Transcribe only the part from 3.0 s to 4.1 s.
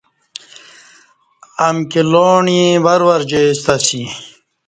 ور جائی ستہ اسی